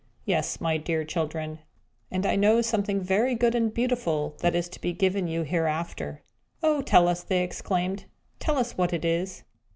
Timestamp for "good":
3.35-3.53